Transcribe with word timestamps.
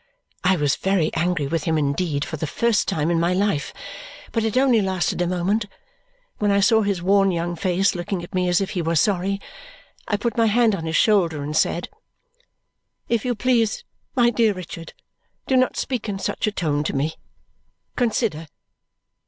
I 0.43 0.55
was 0.55 0.77
very 0.77 1.13
angry 1.13 1.45
with 1.45 1.65
him 1.65 1.77
indeed, 1.77 2.25
for 2.25 2.35
the 2.35 2.47
first 2.47 2.87
time 2.87 3.11
in 3.11 3.19
my 3.19 3.35
life, 3.35 3.71
but 4.31 4.43
it 4.43 4.57
only 4.57 4.81
lasted 4.81 5.21
a 5.21 5.27
moment. 5.27 5.67
When 6.39 6.49
I 6.49 6.59
saw 6.59 6.81
his 6.81 7.03
worn 7.03 7.29
young 7.29 7.55
face 7.55 7.93
looking 7.93 8.23
at 8.23 8.33
me 8.33 8.49
as 8.49 8.59
if 8.61 8.71
he 8.71 8.81
were 8.81 8.95
sorry, 8.95 9.39
I 10.07 10.17
put 10.17 10.35
my 10.37 10.47
hand 10.47 10.73
on 10.73 10.87
his 10.87 10.95
shoulder 10.95 11.43
and 11.43 11.55
said, 11.55 11.87
"If 13.09 13.23
you 13.25 13.35
please, 13.35 13.83
my 14.15 14.31
dear 14.31 14.53
Richard, 14.53 14.93
do 15.45 15.55
not 15.55 15.77
speak 15.77 16.09
in 16.09 16.17
such 16.17 16.47
a 16.47 16.51
tone 16.51 16.83
to 16.85 16.93
me. 16.95 17.13
Consider!" 17.95 18.47